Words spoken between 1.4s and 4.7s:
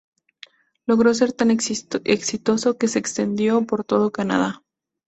exitoso que se extendió por todo Canadá.